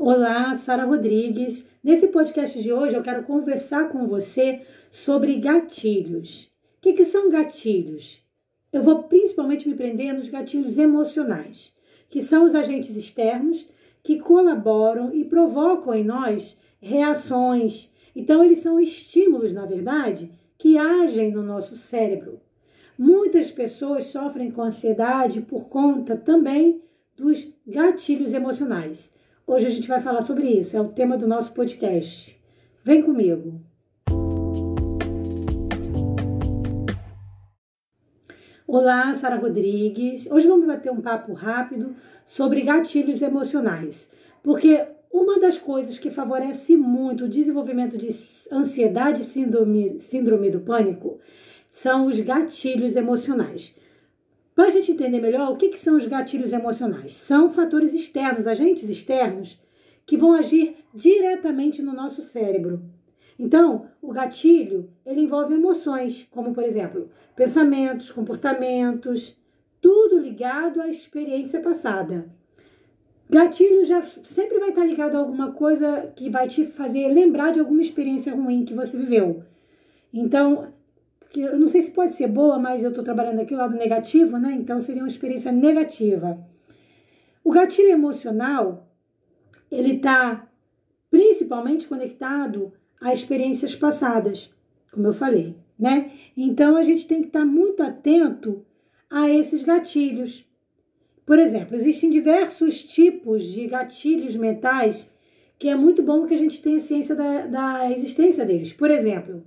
Olá, 0.00 0.54
Sara 0.54 0.84
Rodrigues. 0.84 1.66
Nesse 1.82 2.06
podcast 2.06 2.62
de 2.62 2.72
hoje 2.72 2.94
eu 2.94 3.02
quero 3.02 3.24
conversar 3.24 3.88
com 3.88 4.06
você 4.06 4.62
sobre 4.92 5.34
gatilhos. 5.40 6.52
O 6.76 6.82
que, 6.82 6.92
que 6.92 7.04
são 7.04 7.28
gatilhos? 7.28 8.22
Eu 8.72 8.80
vou 8.80 9.02
principalmente 9.02 9.68
me 9.68 9.74
prender 9.74 10.14
nos 10.14 10.28
gatilhos 10.28 10.78
emocionais, 10.78 11.74
que 12.08 12.22
são 12.22 12.44
os 12.44 12.54
agentes 12.54 12.94
externos 12.94 13.68
que 14.00 14.20
colaboram 14.20 15.12
e 15.12 15.24
provocam 15.24 15.92
em 15.92 16.04
nós 16.04 16.56
reações. 16.80 17.92
Então, 18.14 18.44
eles 18.44 18.60
são 18.60 18.78
estímulos, 18.78 19.52
na 19.52 19.66
verdade, 19.66 20.30
que 20.56 20.78
agem 20.78 21.32
no 21.32 21.42
nosso 21.42 21.74
cérebro. 21.74 22.40
Muitas 22.96 23.50
pessoas 23.50 24.04
sofrem 24.04 24.52
com 24.52 24.62
ansiedade 24.62 25.40
por 25.40 25.66
conta 25.66 26.16
também 26.16 26.80
dos 27.16 27.52
gatilhos 27.66 28.32
emocionais. 28.32 29.17
Hoje 29.50 29.66
a 29.66 29.70
gente 29.70 29.88
vai 29.88 30.02
falar 30.02 30.20
sobre 30.20 30.46
isso, 30.46 30.76
é 30.76 30.80
o 30.80 30.88
tema 30.88 31.16
do 31.16 31.26
nosso 31.26 31.54
podcast. 31.54 32.38
Vem 32.84 33.00
comigo. 33.00 33.58
Olá, 38.66 39.14
Sara 39.14 39.36
Rodrigues. 39.36 40.30
Hoje 40.30 40.46
vamos 40.46 40.66
bater 40.66 40.92
um 40.92 41.00
papo 41.00 41.32
rápido 41.32 41.96
sobre 42.26 42.60
gatilhos 42.60 43.22
emocionais, 43.22 44.10
porque 44.42 44.86
uma 45.10 45.40
das 45.40 45.56
coisas 45.56 45.98
que 45.98 46.10
favorece 46.10 46.76
muito 46.76 47.24
o 47.24 47.28
desenvolvimento 47.28 47.96
de 47.96 48.10
ansiedade 48.52 49.22
e 49.22 49.24
síndrome, 49.24 49.98
síndrome 49.98 50.50
do 50.50 50.60
pânico 50.60 51.20
são 51.70 52.04
os 52.04 52.20
gatilhos 52.20 52.96
emocionais. 52.96 53.74
Para 54.58 54.66
a 54.66 54.70
gente 54.70 54.90
entender 54.90 55.20
melhor, 55.20 55.52
o 55.52 55.56
que, 55.56 55.68
que 55.68 55.78
são 55.78 55.96
os 55.96 56.04
gatilhos 56.04 56.52
emocionais? 56.52 57.12
São 57.12 57.48
fatores 57.48 57.94
externos, 57.94 58.44
agentes 58.44 58.88
externos, 58.88 59.62
que 60.04 60.16
vão 60.16 60.32
agir 60.32 60.74
diretamente 60.92 61.80
no 61.80 61.92
nosso 61.92 62.22
cérebro. 62.22 62.82
Então, 63.38 63.86
o 64.02 64.10
gatilho, 64.10 64.90
ele 65.06 65.20
envolve 65.20 65.54
emoções, 65.54 66.26
como 66.32 66.52
por 66.52 66.64
exemplo, 66.64 67.08
pensamentos, 67.36 68.10
comportamentos, 68.10 69.36
tudo 69.80 70.18
ligado 70.18 70.82
à 70.82 70.88
experiência 70.88 71.60
passada. 71.60 72.28
Gatilho 73.30 73.84
já 73.84 74.02
sempre 74.02 74.58
vai 74.58 74.70
estar 74.70 74.84
ligado 74.84 75.14
a 75.14 75.20
alguma 75.20 75.52
coisa 75.52 76.12
que 76.16 76.28
vai 76.28 76.48
te 76.48 76.66
fazer 76.66 77.06
lembrar 77.06 77.52
de 77.52 77.60
alguma 77.60 77.80
experiência 77.80 78.34
ruim 78.34 78.64
que 78.64 78.74
você 78.74 78.98
viveu. 78.98 79.44
Então, 80.12 80.72
que 81.30 81.40
eu 81.40 81.58
não 81.58 81.68
sei 81.68 81.82
se 81.82 81.90
pode 81.90 82.14
ser 82.14 82.28
boa, 82.28 82.58
mas 82.58 82.82
eu 82.82 82.90
estou 82.90 83.04
trabalhando 83.04 83.40
aqui 83.40 83.54
o 83.54 83.58
lado 83.58 83.76
negativo, 83.76 84.38
né? 84.38 84.52
Então 84.52 84.80
seria 84.80 85.02
uma 85.02 85.08
experiência 85.08 85.52
negativa. 85.52 86.38
O 87.44 87.50
gatilho 87.50 87.90
emocional, 87.90 88.88
ele 89.70 89.96
está 89.96 90.48
principalmente 91.10 91.86
conectado 91.86 92.72
a 93.00 93.12
experiências 93.12 93.74
passadas, 93.74 94.52
como 94.90 95.06
eu 95.06 95.14
falei, 95.14 95.56
né? 95.78 96.10
Então 96.36 96.76
a 96.76 96.82
gente 96.82 97.06
tem 97.06 97.20
que 97.20 97.28
estar 97.28 97.40
tá 97.40 97.46
muito 97.46 97.82
atento 97.82 98.64
a 99.10 99.28
esses 99.28 99.62
gatilhos. 99.62 100.46
Por 101.24 101.38
exemplo, 101.38 101.76
existem 101.76 102.10
diversos 102.10 102.82
tipos 102.84 103.44
de 103.44 103.66
gatilhos 103.66 104.36
mentais 104.36 105.10
que 105.58 105.68
é 105.68 105.74
muito 105.74 106.02
bom 106.02 106.24
que 106.24 106.34
a 106.34 106.38
gente 106.38 106.62
tenha 106.62 106.78
ciência 106.78 107.16
da, 107.16 107.46
da 107.46 107.90
existência 107.90 108.46
deles. 108.46 108.72
Por 108.72 108.90
exemplo, 108.90 109.44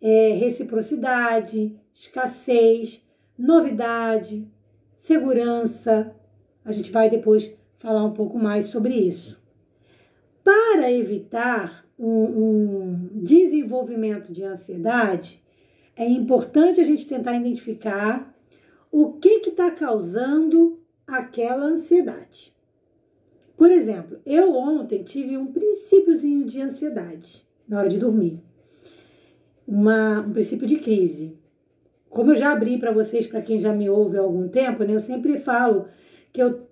é, 0.00 0.32
reciprocidade, 0.32 1.76
escassez, 1.92 3.02
novidade, 3.36 4.46
segurança. 4.96 6.14
A 6.64 6.72
gente 6.72 6.90
vai 6.90 7.08
depois 7.08 7.56
falar 7.78 8.04
um 8.04 8.12
pouco 8.12 8.38
mais 8.38 8.66
sobre 8.66 8.94
isso. 8.94 9.40
Para 10.42 10.90
evitar 10.90 11.86
um, 11.98 12.08
um 12.08 13.10
desenvolvimento 13.14 14.32
de 14.32 14.44
ansiedade, 14.44 15.42
é 15.96 16.06
importante 16.06 16.80
a 16.80 16.84
gente 16.84 17.08
tentar 17.08 17.34
identificar 17.34 18.34
o 18.90 19.14
que 19.14 19.48
está 19.48 19.70
causando 19.70 20.80
aquela 21.06 21.66
ansiedade. 21.66 22.56
Por 23.56 23.70
exemplo, 23.70 24.20
eu 24.24 24.54
ontem 24.54 25.02
tive 25.02 25.36
um 25.36 25.52
princípiozinho 25.52 26.44
de 26.46 26.62
ansiedade 26.62 27.44
na 27.66 27.80
hora 27.80 27.88
de 27.88 27.98
dormir 27.98 28.40
uma, 29.68 30.20
um 30.20 30.32
princípio 30.32 30.66
de 30.66 30.76
crise. 30.76 31.38
Como 32.08 32.32
eu 32.32 32.36
já 32.36 32.52
abri 32.52 32.78
para 32.78 32.90
vocês, 32.90 33.26
para 33.26 33.42
quem 33.42 33.60
já 33.60 33.70
me 33.70 33.90
ouve 33.90 34.16
há 34.16 34.22
algum 34.22 34.48
tempo, 34.48 34.82
né, 34.82 34.94
eu 34.94 35.00
sempre 35.00 35.36
falo 35.36 35.86
que 36.32 36.42
eu 36.42 36.66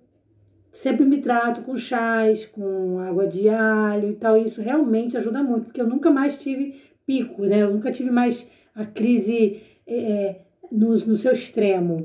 sempre 0.71 1.05
me 1.05 1.21
trato 1.21 1.61
com 1.61 1.77
chás, 1.77 2.47
com 2.47 2.97
água 2.99 3.27
de 3.27 3.47
alho 3.49 4.09
e 4.09 4.15
tal. 4.15 4.35
E 4.35 4.45
isso 4.45 4.61
realmente 4.61 5.15
ajuda 5.15 5.43
muito, 5.43 5.65
porque 5.65 5.81
eu 5.81 5.87
nunca 5.87 6.09
mais 6.09 6.37
tive 6.37 6.81
pico, 7.05 7.45
né? 7.45 7.61
Eu 7.61 7.71
nunca 7.71 7.91
tive 7.91 8.09
mais 8.09 8.49
a 8.73 8.85
crise 8.85 9.61
é, 9.85 10.11
é 10.11 10.41
no, 10.71 10.97
no 10.97 11.15
seu 11.15 11.31
extremo. 11.31 11.97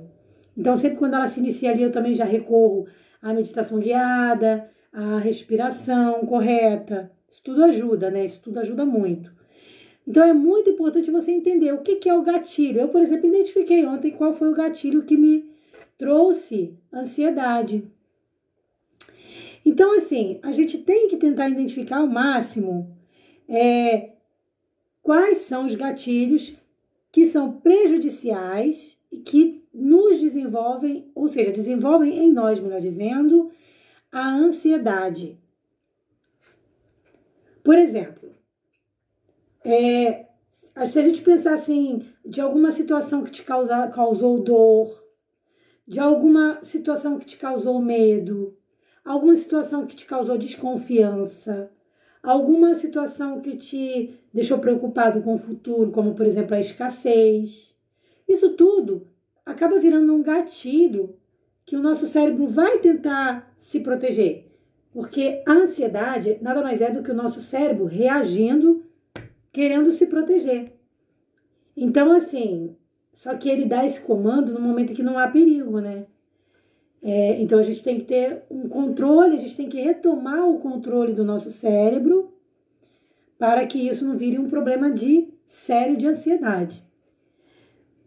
Então, 0.56 0.76
sempre 0.76 0.98
quando 0.98 1.14
ela 1.14 1.28
se 1.28 1.41
inicia 1.41 1.70
ali, 1.70 1.82
eu 1.82 1.91
também 1.91 2.14
já 2.14 2.25
recorro 2.25 2.86
à 3.20 3.32
meditação 3.32 3.78
guiada, 3.78 4.69
à 4.92 5.19
respiração 5.19 6.20
correta. 6.26 7.10
Isso 7.31 7.41
tudo 7.42 7.64
ajuda, 7.64 8.10
né? 8.10 8.25
Isso 8.25 8.41
tudo 8.42 8.60
ajuda 8.60 8.84
muito. 8.84 9.41
Então 10.06 10.24
é 10.24 10.32
muito 10.32 10.70
importante 10.70 11.10
você 11.10 11.30
entender 11.30 11.72
o 11.72 11.82
que, 11.82 12.08
é 12.08 12.14
o 12.14 12.22
gatilho. 12.22 12.80
Eu, 12.80 12.88
por 12.88 13.00
exemplo, 13.00 13.26
identifiquei 13.26 13.86
ontem 13.86 14.10
qual 14.10 14.32
foi 14.34 14.48
o 14.50 14.54
gatilho 14.54 15.04
que 15.04 15.16
me 15.16 15.50
trouxe 15.96 16.76
ansiedade. 16.92 17.84
Então, 19.64 19.96
assim, 19.96 20.40
a 20.42 20.50
gente 20.50 20.78
tem 20.78 21.08
que 21.08 21.16
tentar 21.16 21.48
identificar 21.48 21.98
ao 21.98 22.08
máximo 22.08 22.96
é, 23.48 24.10
quais 25.00 25.38
são 25.38 25.66
os 25.66 25.74
gatilhos 25.74 26.56
que 27.12 27.26
são 27.26 27.60
prejudiciais 27.60 28.98
e 29.10 29.19
que 29.19 29.62
nos 29.72 30.20
desenvolvem, 30.20 31.10
ou 31.14 31.28
seja, 31.28 31.52
desenvolvem 31.52 32.19
em 32.19 32.32
nós, 32.32 32.58
melhor 32.58 32.80
dizendo, 32.80 33.50
a 34.10 34.28
ansiedade. 34.28 35.38
Por 37.62 37.78
exemplo, 37.78 38.21
é, 39.64 40.26
se 40.86 40.98
a 40.98 41.02
gente 41.02 41.22
pensar 41.22 41.54
assim, 41.54 42.04
de 42.24 42.40
alguma 42.40 42.72
situação 42.72 43.22
que 43.22 43.30
te 43.30 43.42
causa, 43.42 43.88
causou 43.88 44.42
dor, 44.42 45.02
de 45.86 46.00
alguma 46.00 46.62
situação 46.62 47.18
que 47.18 47.26
te 47.26 47.36
causou 47.36 47.80
medo, 47.80 48.56
alguma 49.04 49.36
situação 49.36 49.86
que 49.86 49.96
te 49.96 50.06
causou 50.06 50.38
desconfiança, 50.38 51.70
alguma 52.22 52.74
situação 52.74 53.40
que 53.40 53.56
te 53.56 54.14
deixou 54.32 54.58
preocupado 54.58 55.22
com 55.22 55.34
o 55.34 55.38
futuro, 55.38 55.90
como 55.90 56.14
por 56.14 56.24
exemplo 56.24 56.54
a 56.54 56.60
escassez. 56.60 57.76
Isso 58.28 58.50
tudo 58.50 59.08
acaba 59.44 59.78
virando 59.78 60.14
um 60.14 60.22
gatilho 60.22 61.16
que 61.64 61.76
o 61.76 61.82
nosso 61.82 62.06
cérebro 62.06 62.46
vai 62.46 62.78
tentar 62.78 63.52
se 63.58 63.80
proteger. 63.80 64.50
Porque 64.92 65.42
a 65.46 65.52
ansiedade 65.52 66.38
nada 66.40 66.62
mais 66.62 66.80
é 66.80 66.90
do 66.90 67.02
que 67.02 67.10
o 67.10 67.14
nosso 67.14 67.40
cérebro 67.40 67.86
reagindo 67.86 68.84
querendo 69.52 69.92
se 69.92 70.06
proteger. 70.06 70.64
Então, 71.76 72.12
assim, 72.12 72.74
só 73.12 73.36
que 73.36 73.48
ele 73.48 73.66
dá 73.66 73.84
esse 73.84 74.00
comando 74.00 74.52
no 74.52 74.60
momento 74.60 74.94
que 74.94 75.02
não 75.02 75.18
há 75.18 75.28
perigo, 75.28 75.78
né? 75.80 76.06
É, 77.02 77.40
então 77.40 77.58
a 77.58 77.62
gente 77.62 77.82
tem 77.82 77.98
que 77.98 78.04
ter 78.04 78.44
um 78.48 78.68
controle, 78.68 79.36
a 79.36 79.40
gente 79.40 79.56
tem 79.56 79.68
que 79.68 79.80
retomar 79.80 80.48
o 80.48 80.58
controle 80.58 81.12
do 81.12 81.24
nosso 81.24 81.50
cérebro 81.50 82.32
para 83.38 83.66
que 83.66 83.88
isso 83.88 84.04
não 84.04 84.16
vire 84.16 84.38
um 84.38 84.48
problema 84.48 84.90
de 84.90 85.28
sério 85.44 85.96
de 85.96 86.06
ansiedade. 86.06 86.84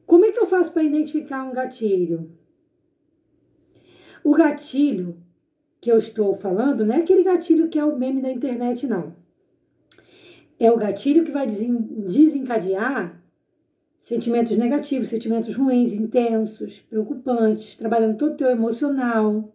Como 0.05 0.25
é 0.25 0.31
que 0.31 0.39
eu 0.39 0.45
faço 0.45 0.71
para 0.71 0.83
identificar 0.83 1.43
um 1.43 1.53
gatilho? 1.53 2.31
O 4.23 4.33
gatilho 4.33 5.17
que 5.81 5.91
eu 5.91 5.97
estou 5.97 6.35
falando 6.35 6.85
não 6.85 6.95
é 6.95 6.99
aquele 6.99 7.23
gatilho 7.23 7.67
que 7.67 7.77
é 7.77 7.83
o 7.83 7.97
meme 7.97 8.21
da 8.21 8.31
internet, 8.31 8.87
não 8.87 9.24
é 10.59 10.71
o 10.71 10.77
gatilho 10.77 11.23
que 11.23 11.31
vai 11.31 11.45
desencadear 11.47 13.21
sentimentos 13.99 14.57
negativos, 14.57 15.09
sentimentos 15.09 15.55
ruins, 15.55 15.93
intensos, 15.93 16.79
preocupantes, 16.79 17.75
trabalhando 17.75 18.17
todo 18.17 18.33
o 18.33 18.37
teu 18.37 18.49
emocional. 18.49 19.51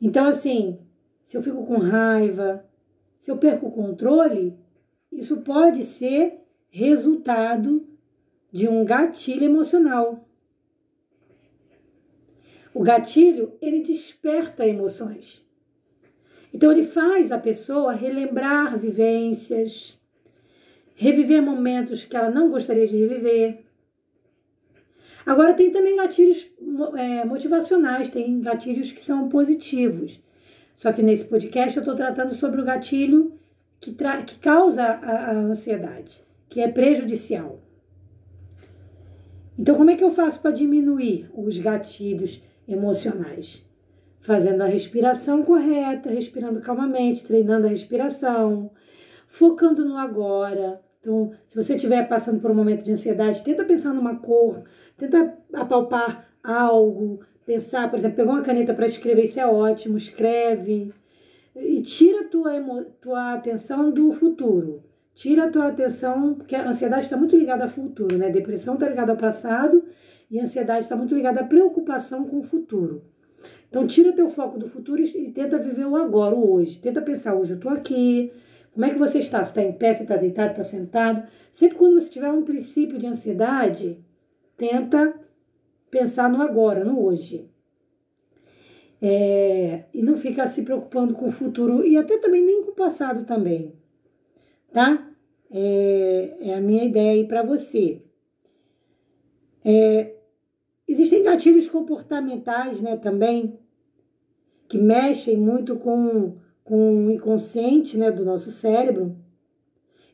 Então, 0.00 0.26
assim, 0.26 0.78
se 1.22 1.36
eu 1.36 1.42
fico 1.42 1.66
com 1.66 1.78
raiva, 1.78 2.64
se 3.18 3.30
eu 3.30 3.36
perco 3.36 3.66
o 3.66 3.72
controle, 3.72 4.56
isso 5.10 5.38
pode 5.38 5.82
ser 5.82 6.40
resultado 6.68 7.86
de 8.52 8.68
um 8.68 8.84
gatilho 8.84 9.44
emocional. 9.44 10.28
O 12.72 12.82
gatilho, 12.82 13.54
ele 13.60 13.82
desperta 13.82 14.66
emoções. 14.66 15.45
Então, 16.56 16.72
ele 16.72 16.86
faz 16.86 17.30
a 17.30 17.38
pessoa 17.38 17.92
relembrar 17.92 18.78
vivências, 18.78 20.00
reviver 20.94 21.42
momentos 21.42 22.06
que 22.06 22.16
ela 22.16 22.30
não 22.30 22.48
gostaria 22.48 22.88
de 22.88 22.96
reviver. 22.96 23.62
Agora, 25.26 25.52
tem 25.52 25.70
também 25.70 25.96
gatilhos 25.96 26.50
é, 26.96 27.26
motivacionais, 27.26 28.10
tem 28.10 28.40
gatilhos 28.40 28.90
que 28.90 29.02
são 29.02 29.28
positivos. 29.28 30.18
Só 30.78 30.94
que 30.94 31.02
nesse 31.02 31.26
podcast 31.26 31.76
eu 31.76 31.82
estou 31.82 31.94
tratando 31.94 32.34
sobre 32.34 32.62
o 32.62 32.64
gatilho 32.64 33.38
que, 33.78 33.94
que 34.26 34.38
causa 34.38 34.82
a, 34.82 35.32
a 35.32 35.34
ansiedade, 35.34 36.24
que 36.48 36.62
é 36.62 36.68
prejudicial. 36.68 37.60
Então, 39.58 39.74
como 39.74 39.90
é 39.90 39.94
que 39.94 40.04
eu 40.04 40.10
faço 40.10 40.40
para 40.40 40.52
diminuir 40.52 41.28
os 41.34 41.58
gatilhos 41.58 42.42
emocionais? 42.66 43.65
Fazendo 44.26 44.62
a 44.62 44.66
respiração 44.66 45.44
correta, 45.44 46.10
respirando 46.10 46.60
calmamente, 46.60 47.24
treinando 47.24 47.68
a 47.68 47.70
respiração, 47.70 48.72
focando 49.24 49.84
no 49.84 49.96
agora. 49.96 50.80
Então, 50.98 51.30
se 51.46 51.54
você 51.54 51.76
estiver 51.76 52.08
passando 52.08 52.40
por 52.40 52.50
um 52.50 52.54
momento 52.54 52.82
de 52.82 52.90
ansiedade, 52.90 53.44
tenta 53.44 53.62
pensar 53.62 53.94
numa 53.94 54.16
cor, 54.16 54.64
tenta 54.96 55.38
apalpar 55.52 56.26
algo, 56.42 57.20
pensar, 57.44 57.88
por 57.88 58.00
exemplo, 58.00 58.16
pegou 58.16 58.32
uma 58.32 58.42
caneta 58.42 58.74
para 58.74 58.88
escrever, 58.88 59.26
isso 59.26 59.38
é 59.38 59.46
ótimo, 59.46 59.96
escreve. 59.96 60.92
E 61.54 61.80
tira 61.82 62.22
a 62.22 62.28
tua, 62.28 62.50
tua 63.00 63.34
atenção 63.34 63.92
do 63.92 64.10
futuro. 64.10 64.82
Tira 65.14 65.44
a 65.44 65.50
tua 65.52 65.68
atenção, 65.68 66.34
porque 66.34 66.56
a 66.56 66.68
ansiedade 66.68 67.04
está 67.04 67.16
muito 67.16 67.36
ligada 67.36 67.62
ao 67.62 67.70
futuro, 67.70 68.18
né? 68.18 68.26
A 68.26 68.32
depressão 68.32 68.74
está 68.74 68.88
ligada 68.88 69.12
ao 69.12 69.18
passado 69.18 69.84
e 70.28 70.40
a 70.40 70.42
ansiedade 70.42 70.82
está 70.82 70.96
muito 70.96 71.14
ligada 71.14 71.42
à 71.42 71.44
preocupação 71.44 72.24
com 72.24 72.40
o 72.40 72.42
futuro. 72.42 73.04
Então, 73.68 73.86
tira 73.86 74.12
teu 74.12 74.28
foco 74.28 74.58
do 74.58 74.68
futuro 74.68 75.02
e 75.02 75.30
tenta 75.32 75.58
viver 75.58 75.86
o 75.86 75.96
agora, 75.96 76.34
o 76.34 76.52
hoje. 76.52 76.78
Tenta 76.78 77.02
pensar, 77.02 77.34
hoje 77.34 77.52
eu 77.52 77.56
estou 77.56 77.70
aqui, 77.70 78.32
como 78.76 78.84
é 78.84 78.90
que 78.90 78.98
você 78.98 79.20
está? 79.20 79.42
Você 79.42 79.48
está 79.48 79.62
em 79.62 79.72
pé, 79.72 79.94
você 79.94 80.02
está 80.02 80.16
deitado, 80.18 80.50
está 80.50 80.62
sentado? 80.62 81.26
Sempre 81.50 81.78
quando 81.78 81.98
você 81.98 82.10
tiver 82.10 82.30
um 82.30 82.42
princípio 82.42 82.98
de 82.98 83.06
ansiedade, 83.06 84.04
tenta 84.54 85.18
pensar 85.90 86.30
no 86.30 86.42
agora, 86.42 86.84
no 86.84 87.02
hoje. 87.02 87.50
É, 89.00 89.84
e 89.94 90.02
não 90.02 90.14
fica 90.14 90.46
se 90.48 90.60
preocupando 90.60 91.14
com 91.14 91.28
o 91.28 91.32
futuro 91.32 91.86
e 91.86 91.96
até 91.96 92.18
também 92.18 92.44
nem 92.44 92.64
com 92.64 92.72
o 92.72 92.74
passado 92.74 93.24
também, 93.24 93.72
tá? 94.72 95.10
É, 95.50 96.36
é 96.40 96.54
a 96.54 96.60
minha 96.60 96.84
ideia 96.84 97.12
aí 97.12 97.26
para 97.26 97.42
você. 97.42 98.02
É, 99.64 100.15
existem 100.88 101.22
gatilhos 101.22 101.68
comportamentais, 101.68 102.80
né, 102.80 102.96
também, 102.96 103.58
que 104.68 104.78
mexem 104.78 105.36
muito 105.36 105.76
com, 105.76 106.36
com 106.64 107.06
o 107.06 107.10
inconsciente, 107.10 107.96
né, 107.96 108.10
do 108.10 108.24
nosso 108.24 108.50
cérebro 108.50 109.16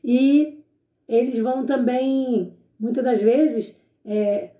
e 0.03 0.61
eles 1.07 1.39
vão 1.39 1.65
também, 1.65 2.53
muitas 2.77 3.03
das 3.03 3.21
vezes, 3.21 3.79
é, 4.05 4.51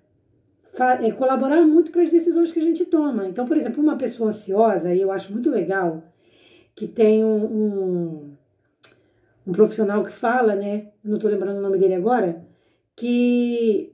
é, 0.78 1.12
colaborar 1.12 1.62
muito 1.62 1.92
para 1.92 2.02
as 2.02 2.10
decisões 2.10 2.50
que 2.50 2.58
a 2.58 2.62
gente 2.62 2.86
toma. 2.86 3.28
Então, 3.28 3.46
por 3.46 3.56
exemplo, 3.56 3.82
uma 3.82 3.96
pessoa 3.96 4.30
ansiosa, 4.30 4.94
e 4.94 5.00
eu 5.00 5.12
acho 5.12 5.32
muito 5.32 5.50
legal 5.50 6.02
que 6.74 6.88
tem 6.88 7.24
um, 7.24 7.44
um, 7.44 8.32
um 9.46 9.52
profissional 9.52 10.02
que 10.02 10.10
fala, 10.10 10.56
né? 10.56 10.88
Não 11.04 11.16
estou 11.16 11.30
lembrando 11.30 11.58
o 11.58 11.62
nome 11.62 11.78
dele 11.78 11.94
agora, 11.94 12.44
que 12.96 13.93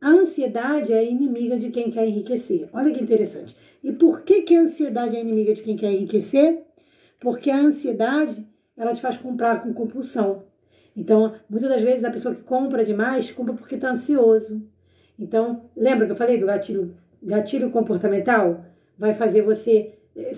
a 0.00 0.08
ansiedade 0.08 0.92
é 0.92 1.04
inimiga 1.04 1.58
de 1.58 1.70
quem 1.70 1.90
quer 1.90 2.06
enriquecer. 2.06 2.68
Olha 2.72 2.90
que 2.92 3.02
interessante. 3.02 3.56
E 3.82 3.92
por 3.92 4.22
que, 4.22 4.42
que 4.42 4.56
a 4.56 4.62
ansiedade 4.62 5.16
é 5.16 5.20
inimiga 5.20 5.52
de 5.52 5.62
quem 5.62 5.76
quer 5.76 5.92
enriquecer? 5.92 6.62
Porque 7.18 7.50
a 7.50 7.58
ansiedade 7.58 8.46
ela 8.76 8.94
te 8.94 9.02
faz 9.02 9.18
comprar 9.18 9.62
com 9.62 9.74
compulsão. 9.74 10.44
Então, 10.96 11.34
muitas 11.48 11.68
das 11.68 11.82
vezes 11.82 12.02
a 12.02 12.10
pessoa 12.10 12.34
que 12.34 12.42
compra 12.42 12.84
demais 12.84 13.30
compra 13.30 13.54
porque 13.54 13.74
está 13.74 13.90
ansioso. 13.90 14.62
Então, 15.18 15.70
lembra 15.76 16.06
que 16.06 16.12
eu 16.12 16.16
falei 16.16 16.38
do 16.38 16.46
gatilho, 16.46 16.96
gatilho 17.22 17.70
comportamental? 17.70 18.64
Vai 18.98 19.12
fazer 19.12 19.42
você 19.42 19.92
eh, 20.16 20.32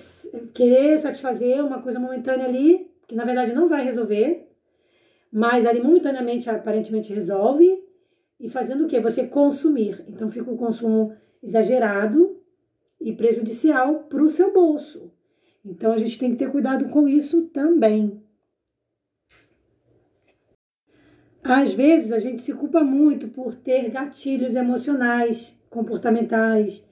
querer 0.53 0.99
satisfazer 0.99 1.65
uma 1.65 1.81
coisa 1.81 2.01
momentânea 2.01 2.47
ali, 2.47 2.91
que 3.07 3.15
na 3.15 3.25
verdade 3.25 3.53
não 3.53 3.69
vai 3.69 3.85
resolver, 3.85 4.49
mas 5.33 5.65
ali 5.65 5.81
momentaneamente 5.81 6.51
aparentemente 6.51 7.13
resolve, 7.13 7.83
e 8.43 8.49
fazendo 8.49 8.85
o 8.85 8.89
quê? 8.89 8.99
Você 8.99 9.25
consumir. 9.25 10.05
Então 10.09 10.29
fica 10.29 10.51
o 10.51 10.55
um 10.55 10.57
consumo 10.57 11.15
exagerado 11.41 12.37
e 13.01 13.13
prejudicial 13.13 14.01
para 14.11 14.23
o 14.23 14.29
seu 14.29 14.53
bolso. 14.53 15.13
Então 15.65 15.93
a 15.93 15.97
gente 15.97 16.19
tem 16.19 16.33
que 16.33 16.37
ter 16.37 16.51
cuidado 16.51 16.89
com 16.91 17.07
isso 17.09 17.43
também. 17.47 18.21
Às 21.45 21.73
vezes 21.73 22.11
a 22.11 22.19
gente 22.19 22.43
se 22.43 22.53
culpa 22.53 22.83
muito 22.83 23.29
por 23.29 23.55
ter 23.55 23.89
gatilhos 23.89 24.57
emocionais, 24.57 25.57
comportamentais. 25.71 26.85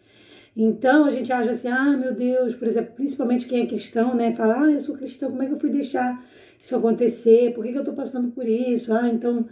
Então 0.56 1.04
a 1.04 1.10
gente 1.10 1.32
acha 1.32 1.50
assim, 1.50 1.68
ah, 1.68 1.96
meu 1.96 2.14
Deus, 2.14 2.54
por 2.54 2.68
exemplo, 2.68 2.94
principalmente 2.94 3.46
quem 3.46 3.62
é 3.62 3.66
cristão, 3.66 4.14
né? 4.14 4.32
Fala, 4.34 4.66
ah, 4.66 4.72
eu 4.72 4.80
sou 4.80 4.94
cristão, 4.94 5.30
como 5.30 5.42
é 5.42 5.46
que 5.46 5.52
eu 5.52 5.60
fui 5.60 5.70
deixar 5.70 6.24
isso 6.60 6.76
acontecer? 6.76 7.52
Por 7.54 7.64
que, 7.64 7.72
que 7.72 7.78
eu 7.78 7.84
tô 7.84 7.92
passando 7.92 8.28
por 8.28 8.46
isso? 8.46 8.92
Ah, 8.92 9.08
então, 9.08 9.46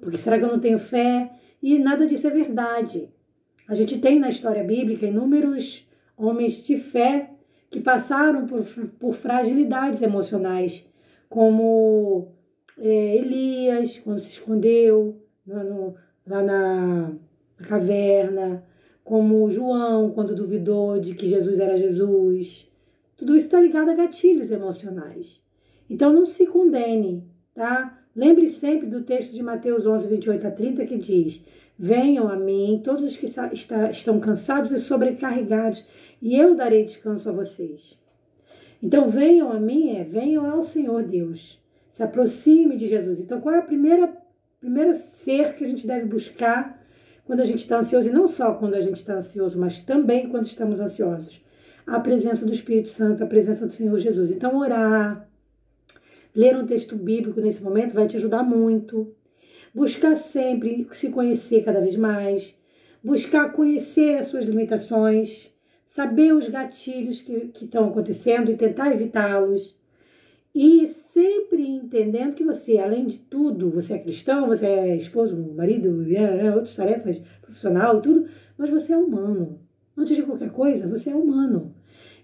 porque 0.00 0.18
será 0.18 0.38
que 0.38 0.44
eu 0.44 0.48
não 0.48 0.60
tenho 0.60 0.78
fé? 0.78 1.30
E 1.62 1.78
nada 1.78 2.06
disso 2.06 2.26
é 2.26 2.30
verdade. 2.30 3.12
A 3.68 3.74
gente 3.74 4.00
tem 4.00 4.18
na 4.18 4.30
história 4.30 4.64
bíblica 4.64 5.06
inúmeros 5.06 5.88
homens 6.16 6.64
de 6.64 6.76
fé 6.76 7.30
que 7.70 7.80
passaram 7.80 8.46
por, 8.46 8.64
por 8.98 9.14
fragilidades 9.14 10.02
emocionais, 10.02 10.86
como 11.28 12.32
é, 12.76 13.16
Elias, 13.16 13.98
quando 13.98 14.18
se 14.18 14.30
escondeu 14.32 15.22
lá, 15.46 15.62
no, 15.62 15.94
lá 16.26 16.42
na, 16.42 17.12
na 17.60 17.66
caverna, 17.66 18.64
como 19.04 19.50
João, 19.50 20.10
quando 20.10 20.34
duvidou 20.34 20.98
de 20.98 21.14
que 21.14 21.28
Jesus 21.28 21.60
era 21.60 21.76
Jesus. 21.76 22.70
Tudo 23.16 23.36
isso 23.36 23.46
está 23.46 23.60
ligado 23.60 23.90
a 23.90 23.94
gatilhos 23.94 24.50
emocionais. 24.50 25.44
Então 25.88 26.12
não 26.12 26.26
se 26.26 26.46
condene, 26.46 27.24
tá? 27.54 27.99
Lembre 28.14 28.50
sempre 28.50 28.86
do 28.86 29.02
texto 29.02 29.32
de 29.32 29.42
Mateus 29.42 29.86
11, 29.86 30.08
28 30.08 30.46
a 30.46 30.50
30, 30.50 30.86
que 30.86 30.98
diz: 30.98 31.44
Venham 31.78 32.28
a 32.28 32.36
mim 32.36 32.80
todos 32.82 33.04
os 33.04 33.16
que 33.16 33.26
está, 33.26 33.90
estão 33.90 34.18
cansados 34.18 34.72
e 34.72 34.78
sobrecarregados, 34.78 35.86
e 36.20 36.36
eu 36.36 36.54
darei 36.54 36.84
descanso 36.84 37.28
a 37.28 37.32
vocês. 37.32 37.98
Então 38.82 39.10
venham 39.10 39.52
a 39.52 39.60
mim, 39.60 39.96
é 39.96 40.04
venham 40.04 40.50
ao 40.50 40.62
Senhor 40.62 41.02
Deus 41.02 41.60
se 42.00 42.04
aproxime 42.04 42.76
de 42.76 42.86
Jesus. 42.86 43.20
Então, 43.20 43.40
qual 43.42 43.54
é 43.54 43.58
a 43.58 43.62
primeira, 43.62 44.10
primeira 44.58 44.94
ser 44.94 45.54
que 45.54 45.64
a 45.64 45.68
gente 45.68 45.86
deve 45.86 46.06
buscar 46.06 46.82
quando 47.26 47.40
a 47.40 47.44
gente 47.44 47.60
está 47.60 47.78
ansioso? 47.78 48.08
E 48.08 48.12
não 48.12 48.26
só 48.26 48.54
quando 48.54 48.74
a 48.74 48.80
gente 48.80 48.96
está 48.96 49.14
ansioso, 49.14 49.58
mas 49.58 49.80
também 49.80 50.28
quando 50.30 50.44
estamos 50.44 50.80
ansiosos. 50.80 51.44
A 51.86 52.00
presença 52.00 52.46
do 52.46 52.54
Espírito 52.54 52.88
Santo, 52.88 53.22
a 53.22 53.26
presença 53.26 53.66
do 53.66 53.72
Senhor 53.72 53.98
Jesus. 53.98 54.30
Então, 54.30 54.56
orar, 54.56 55.28
ler 56.34 56.56
um 56.56 56.66
texto 56.66 56.96
bíblico 56.96 57.40
nesse 57.40 57.62
momento 57.62 57.94
vai 57.94 58.06
te 58.06 58.16
ajudar 58.16 58.42
muito. 58.42 59.14
Buscar 59.74 60.16
sempre 60.16 60.86
se 60.92 61.10
conhecer 61.10 61.62
cada 61.62 61.80
vez 61.80 61.96
mais. 61.96 62.58
Buscar 63.02 63.52
conhecer 63.52 64.18
as 64.18 64.26
suas 64.26 64.44
limitações. 64.44 65.52
Saber 65.86 66.32
os 66.32 66.48
gatilhos 66.48 67.20
que, 67.22 67.48
que 67.48 67.64
estão 67.64 67.86
acontecendo 67.86 68.50
e 68.50 68.56
tentar 68.56 68.92
evitá-los. 68.92 69.78
E 70.54 70.88
sempre 71.12 71.64
entendendo 71.64 72.34
que 72.34 72.44
você, 72.44 72.78
além 72.78 73.06
de 73.06 73.18
tudo, 73.18 73.70
você 73.70 73.94
é 73.94 73.98
cristão, 73.98 74.48
você 74.48 74.66
é 74.66 74.96
esposo, 74.96 75.36
marido, 75.54 76.04
é, 76.12 76.52
outras 76.52 76.74
tarefas, 76.74 77.22
profissional, 77.40 78.00
tudo, 78.00 78.26
mas 78.58 78.70
você 78.70 78.92
é 78.92 78.96
humano. 78.96 79.60
Antes 79.96 80.16
de 80.16 80.22
qualquer 80.22 80.50
coisa, 80.50 80.88
você 80.88 81.10
é 81.10 81.14
humano. 81.14 81.74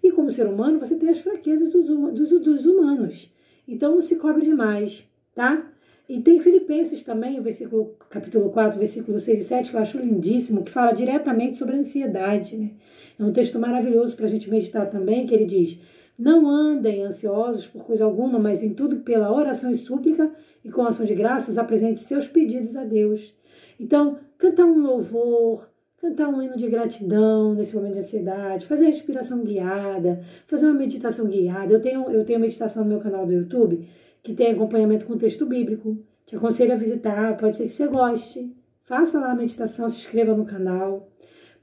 E 0.03 0.11
como 0.11 0.31
ser 0.31 0.47
humano, 0.47 0.81
você 0.81 0.97
tem 0.97 1.09
as 1.09 1.21
fraquezas 1.21 1.71
dos, 1.71 1.87
dos, 1.87 2.41
dos 2.41 2.67
humanos. 2.67 3.33
Então 3.67 3.95
não 3.95 4.03
se 4.03 4.17
cobre 4.17 4.45
demais, 4.45 5.05
tá? 5.35 5.71
E 6.09 6.21
tem 6.21 6.39
Filipenses 6.39 7.03
também, 7.03 7.41
o 7.41 7.43
versículo, 7.43 7.97
capítulo 8.09 8.51
4, 8.51 8.79
versículo 8.79 9.19
6 9.19 9.41
e 9.41 9.45
7, 9.45 9.71
que 9.71 9.77
eu 9.77 9.81
acho 9.81 9.99
lindíssimo, 9.99 10.63
que 10.63 10.71
fala 10.71 10.93
diretamente 10.93 11.57
sobre 11.57 11.75
a 11.75 11.79
ansiedade. 11.81 12.57
Né? 12.57 12.71
É 13.19 13.25
um 13.25 13.33
texto 13.33 13.59
maravilhoso 13.59 14.15
para 14.15 14.27
a 14.27 14.29
gente 14.29 14.49
meditar 14.49 14.89
também, 14.89 15.27
que 15.27 15.35
ele 15.35 15.47
diz: 15.47 15.81
não 16.17 16.49
andem 16.49 17.03
ansiosos 17.03 17.67
por 17.67 17.85
coisa 17.85 18.05
alguma, 18.05 18.39
mas 18.39 18.63
em 18.63 18.73
tudo 18.73 19.01
pela 19.01 19.35
oração 19.35 19.71
e 19.71 19.77
súplica 19.77 20.33
e 20.65 20.71
com 20.71 20.83
ação 20.83 21.05
de 21.05 21.15
graças 21.15 21.59
apresente 21.59 22.01
seus 22.01 22.29
pedidos 22.29 22.77
a 22.77 22.85
Deus. 22.85 23.35
Então, 23.79 24.19
cantar 24.39 24.65
um 24.65 24.81
louvor, 24.81 25.69
cantar 26.01 26.29
um 26.29 26.43
hino 26.43 26.57
de 26.57 26.69
gratidão 26.69 27.55
nesse 27.55 27.75
momento 27.75 27.95
de 27.95 28.01
ansiedade, 28.01 28.67
fazer 28.67 28.87
respiração 28.87 29.43
guiada, 29.43 30.21
fazer 30.47 30.67
uma 30.67 30.75
meditação 30.75 31.27
guiada. 31.27 31.73
Eu 31.73 31.81
tenho, 31.81 32.11
eu 32.11 32.25
tenho 32.25 32.41
meditação 32.41 32.83
no 32.83 32.89
meu 32.89 32.99
canal 32.99 33.27
do 33.27 33.33
YouTube 33.33 33.89
que 34.23 34.35
tem 34.35 34.53
acompanhamento 34.53 35.07
com 35.07 35.17
texto 35.17 35.47
bíblico. 35.47 35.99
Te 36.25 36.37
aconselho 36.37 36.73
a 36.73 36.77
visitar, 36.77 37.37
pode 37.37 37.57
ser 37.57 37.65
que 37.65 37.71
você 37.71 37.87
goste. 37.87 38.57
Faça 38.83 39.19
lá 39.19 39.33
a 39.33 39.35
meditação, 39.35 39.89
se 39.89 39.99
inscreva 39.99 40.35
no 40.35 40.45
canal 40.45 41.09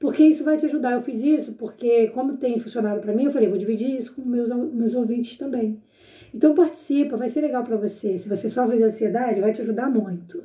porque 0.04 0.22
isso 0.22 0.44
vai 0.44 0.58
te 0.58 0.66
ajudar. 0.66 0.92
Eu 0.92 1.00
fiz 1.00 1.22
isso 1.22 1.54
porque, 1.54 2.08
como 2.08 2.36
tem 2.36 2.58
funcionado 2.58 3.00
para 3.00 3.14
mim, 3.14 3.24
eu 3.24 3.30
falei, 3.30 3.48
vou 3.48 3.56
dividir 3.56 3.96
isso 3.96 4.14
com 4.14 4.22
meus, 4.22 4.50
meus 4.50 4.94
ouvintes 4.94 5.38
também. 5.38 5.82
Então 6.34 6.54
participa, 6.54 7.16
vai 7.16 7.30
ser 7.30 7.40
legal 7.40 7.64
para 7.64 7.76
você. 7.76 8.18
Se 8.18 8.28
você 8.28 8.50
sofre 8.50 8.76
de 8.76 8.82
ansiedade, 8.82 9.40
vai 9.40 9.52
te 9.52 9.62
ajudar 9.62 9.88
muito, 9.88 10.42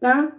tá? 0.00 0.34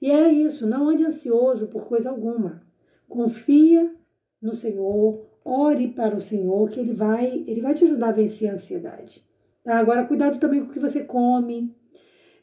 E 0.00 0.10
é 0.10 0.32
isso, 0.32 0.66
não 0.66 0.88
ande 0.88 1.04
ansioso 1.04 1.66
por 1.68 1.86
coisa 1.86 2.08
alguma. 2.08 2.62
Confia 3.08 3.94
no 4.40 4.54
Senhor, 4.54 5.26
ore 5.44 5.88
para 5.88 6.16
o 6.16 6.20
Senhor 6.20 6.70
que 6.70 6.80
ele 6.80 6.92
vai, 6.92 7.44
ele 7.46 7.60
vai 7.60 7.74
te 7.74 7.84
ajudar 7.84 8.08
a 8.08 8.12
vencer 8.12 8.48
a 8.48 8.54
ansiedade. 8.54 9.22
Tá? 9.62 9.78
Agora, 9.78 10.06
cuidado 10.06 10.38
também 10.38 10.60
com 10.60 10.70
o 10.70 10.72
que 10.72 10.80
você 10.80 11.04
come, 11.04 11.74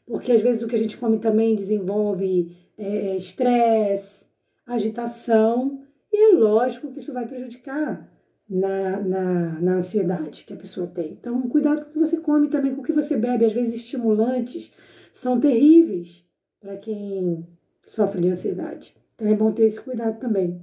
porque 0.06 0.32
às 0.32 0.40
vezes 0.40 0.62
o 0.62 0.68
que 0.68 0.76
a 0.76 0.78
gente 0.78 0.96
come 0.96 1.18
também 1.18 1.56
desenvolve 1.56 2.56
é, 2.76 3.16
estresse, 3.16 4.24
é, 4.24 4.72
agitação, 4.72 5.82
e 6.12 6.32
é 6.32 6.36
lógico 6.36 6.92
que 6.92 7.00
isso 7.00 7.12
vai 7.12 7.26
prejudicar 7.26 8.08
na, 8.48 9.00
na, 9.00 9.60
na 9.60 9.72
ansiedade 9.74 10.44
que 10.44 10.54
a 10.54 10.56
pessoa 10.56 10.86
tem. 10.86 11.12
Então, 11.12 11.42
cuidado 11.48 11.84
com 11.84 11.90
o 11.90 11.92
que 11.92 11.98
você 11.98 12.20
come 12.20 12.48
também, 12.48 12.74
com 12.74 12.80
o 12.80 12.84
que 12.84 12.92
você 12.92 13.16
bebe. 13.16 13.44
Às 13.44 13.52
vezes, 13.52 13.74
estimulantes 13.74 14.72
são 15.12 15.38
terríveis 15.38 16.27
para 16.60 16.76
quem 16.76 17.46
sofre 17.86 18.20
de 18.20 18.28
ansiedade. 18.28 18.94
Então, 19.14 19.28
é 19.28 19.34
bom 19.34 19.50
ter 19.50 19.64
esse 19.64 19.80
cuidado 19.80 20.18
também. 20.18 20.60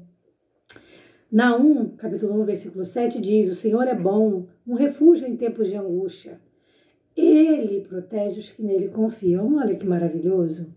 Naum, 1.31 1.89
capítulo 1.97 2.41
1, 2.41 2.45
versículo 2.45 2.85
7 2.85 3.19
diz: 3.19 3.51
O 3.51 3.55
Senhor 3.55 3.87
é 3.87 3.95
bom, 3.95 4.47
um 4.65 4.75
refúgio 4.75 5.27
em 5.27 5.35
tempos 5.35 5.69
de 5.69 5.75
angústia. 5.75 6.39
Ele 7.15 7.81
protege 7.81 8.39
os 8.39 8.51
que 8.51 8.61
nele 8.61 8.89
confiam. 8.89 9.55
Olha 9.55 9.75
que 9.75 9.85
maravilhoso. 9.85 10.67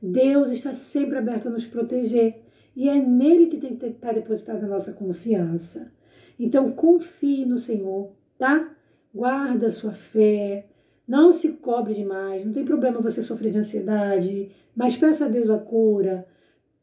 Deus 0.00 0.50
está 0.50 0.72
sempre 0.74 1.18
aberto 1.18 1.48
a 1.48 1.50
nos 1.50 1.66
proteger. 1.66 2.42
E 2.74 2.88
é 2.88 3.00
nele 3.00 3.46
que 3.46 3.58
tem 3.58 3.76
que 3.76 3.86
estar 3.86 4.12
depositada 4.12 4.64
a 4.64 4.68
nossa 4.68 4.92
confiança. 4.92 5.92
Então, 6.38 6.70
confie 6.70 7.44
no 7.44 7.58
Senhor, 7.58 8.12
tá? 8.38 8.72
Guarda 9.12 9.66
a 9.66 9.72
sua 9.72 9.92
fé. 9.92 10.66
Não 11.08 11.32
se 11.32 11.48
cobre 11.54 11.94
demais. 11.94 12.44
Não 12.44 12.52
tem 12.52 12.64
problema 12.64 13.00
você 13.00 13.22
sofrer 13.22 13.50
de 13.50 13.58
ansiedade. 13.58 14.50
Mas 14.76 14.96
peça 14.96 15.24
a 15.24 15.28
Deus 15.28 15.48
a 15.48 15.58
cura. 15.58 16.26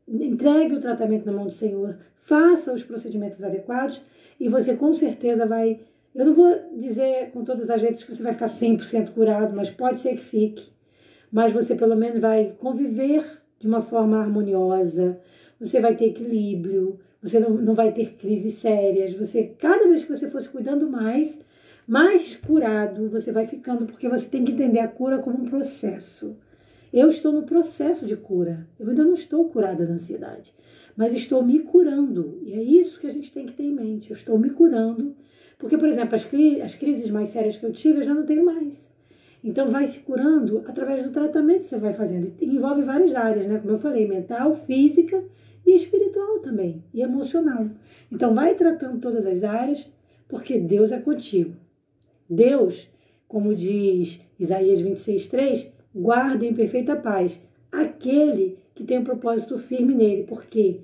Entregue 0.08 0.76
o 0.76 0.82
tratamento 0.82 1.26
na 1.26 1.32
mão 1.32 1.46
do 1.46 1.54
Senhor. 1.54 1.98
Faça 2.16 2.74
os 2.74 2.84
procedimentos 2.84 3.44
adequados. 3.44 4.04
E 4.40 4.50
você 4.50 4.76
com 4.76 4.94
certeza 4.94 5.46
vai 5.46 5.80
eu 6.16 6.26
não 6.26 6.34
vou 6.34 6.58
dizer 6.78 7.32
com 7.32 7.44
todas 7.44 7.70
as 7.70 7.82
letras 7.82 8.06
que 8.06 8.16
você 8.16 8.24
vai 8.24 8.32
ficar 8.32 8.48
100% 8.48 9.12
curado, 9.12 9.54
mas 9.54 9.70
pode 9.70 9.98
ser 9.98 10.16
que 10.16 10.24
fique. 10.24 10.64
Mas 11.30 11.52
você 11.52 11.76
pelo 11.76 11.94
menos 11.94 12.22
vai 12.22 12.56
conviver 12.58 13.22
de 13.60 13.68
uma 13.68 13.82
forma 13.82 14.22
harmoniosa, 14.22 15.20
você 15.60 15.82
vai 15.82 15.94
ter 15.94 16.06
equilíbrio, 16.06 17.02
você 17.22 17.38
não, 17.38 17.50
não 17.50 17.76
vai 17.76 17.92
ter 17.92 18.14
crises 18.14 18.54
sérias. 18.56 19.14
Você, 19.14 19.56
cada 19.60 19.90
vez 19.90 20.06
que 20.06 20.16
você 20.16 20.30
for 20.30 20.42
se 20.42 20.48
cuidando 20.48 20.90
mais, 20.90 21.38
mais 21.88 22.36
curado 22.36 23.10
você 23.10 23.32
vai 23.32 23.48
ficando, 23.48 23.86
porque 23.86 24.10
você 24.10 24.28
tem 24.28 24.44
que 24.44 24.52
entender 24.52 24.80
a 24.80 24.88
cura 24.88 25.20
como 25.20 25.38
um 25.38 25.50
processo. 25.50 26.36
Eu 26.92 27.10
estou 27.10 27.32
no 27.32 27.44
processo 27.44 28.06
de 28.06 28.16
cura. 28.16 28.68
Eu 28.80 28.90
ainda 28.90 29.04
não 29.04 29.14
estou 29.14 29.50
curada 29.50 29.86
da 29.86 29.94
ansiedade, 29.94 30.54
mas 30.96 31.14
estou 31.14 31.44
me 31.44 31.60
curando. 31.60 32.40
E 32.44 32.54
é 32.54 32.64
isso 32.64 33.00
que 33.00 33.08
a 33.08 33.12
gente 33.12 33.34
tem 33.34 33.46
que 33.46 33.54
ter 33.54 33.64
em 33.64 33.74
mente. 33.74 34.10
Eu 34.10 34.16
estou 34.16 34.38
me 34.40 34.50
curando 34.50 35.16
porque, 35.58 35.78
por 35.78 35.88
exemplo, 35.88 36.16
as, 36.16 36.26
cri 36.26 36.62
as 36.62 36.76
crises 36.76 37.10
mais 37.10 37.30
sérias 37.30 37.58
que 37.58 37.66
eu 37.66 37.72
tive, 37.72 38.00
eu 38.00 38.04
já 38.04 38.14
não 38.14 38.26
tenho 38.26 38.46
mais. 38.46 38.90
Então, 39.44 39.70
vai 39.70 39.88
se 39.88 40.00
curando 40.00 40.64
através 40.68 41.04
do 41.04 41.12
tratamento 41.12 41.62
que 41.62 41.68
você 41.68 41.78
vai 41.78 41.94
fazendo. 41.94 42.34
E 42.40 42.46
envolve 42.46 42.82
várias 42.82 43.14
áreas, 43.14 43.46
né? 43.46 43.60
Como 43.60 43.74
eu 43.74 43.80
falei, 43.80 44.08
mental, 44.08 44.56
física 44.56 45.24
e 45.66 45.76
espiritual 45.76 46.40
também, 46.40 46.84
e 46.94 47.02
emocional. 47.02 47.70
Então, 48.12 48.34
vai 48.34 48.56
tratando 48.56 49.00
todas 49.00 49.26
as 49.26 49.44
áreas, 49.44 49.88
porque 50.28 50.60
Deus 50.60 50.92
é 50.92 51.00
contigo. 51.00 51.56
Deus, 52.30 52.90
como 53.28 53.56
diz 53.56 54.22
Isaías 54.40 54.82
26,3, 54.82 55.72
guarda 55.94 56.46
em 56.46 56.54
perfeita 56.54 56.96
paz 56.96 57.44
aquele 57.72 58.58
que 58.74 58.84
tem 58.84 59.00
um 59.00 59.04
propósito 59.04 59.58
firme 59.58 59.94
nele, 59.94 60.24
porque 60.24 60.82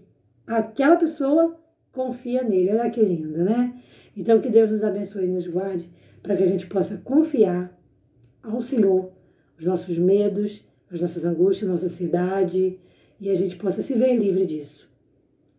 aquela 0.47 0.95
pessoa 0.95 1.57
confia 1.91 2.43
nele. 2.43 2.71
Olha 2.71 2.89
que 2.89 3.01
lindo, 3.01 3.43
né? 3.43 3.81
Então, 4.15 4.39
que 4.39 4.49
Deus 4.49 4.71
nos 4.71 4.83
abençoe 4.83 5.25
e 5.25 5.27
nos 5.27 5.47
guarde 5.47 5.89
para 6.21 6.35
que 6.35 6.43
a 6.43 6.47
gente 6.47 6.67
possa 6.67 6.97
confiar 6.97 7.77
ao 8.43 8.61
Senhor 8.61 9.11
os 9.57 9.65
nossos 9.65 9.97
medos, 9.97 10.65
as 10.91 11.01
nossas 11.01 11.25
angústias, 11.25 11.69
nossa 11.69 11.85
ansiedade 11.85 12.79
e 13.19 13.29
a 13.29 13.35
gente 13.35 13.55
possa 13.55 13.81
se 13.81 13.93
ver 13.93 14.17
livre 14.17 14.45
disso. 14.45 14.89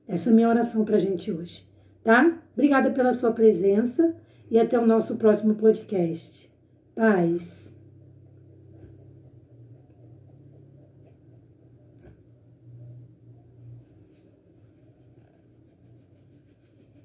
Essa 0.07 0.31
é 0.31 0.33
a 0.33 0.35
minha 0.35 0.49
oração 0.49 0.85
para 0.85 0.97
a 0.97 0.99
gente 0.99 1.31
hoje, 1.31 1.65
tá? 2.03 2.43
Obrigada 2.53 2.91
pela 2.91 3.12
sua 3.15 3.33
presença 3.33 4.15
e 4.52 4.59
até 4.59 4.78
o 4.78 4.87
nosso 4.87 5.16
próximo 5.16 5.54
podcast. 5.54 6.52
Paz. 6.94 7.72